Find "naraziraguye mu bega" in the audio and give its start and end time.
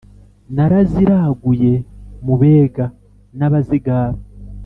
0.55-2.85